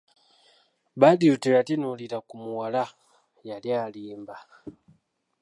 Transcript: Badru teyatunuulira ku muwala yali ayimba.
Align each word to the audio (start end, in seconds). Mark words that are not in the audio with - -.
Badru 0.99 1.35
teyatunuulira 1.43 2.17
ku 2.27 2.35
muwala 2.43 2.83
yali 3.49 3.69
ayimba. 3.83 4.35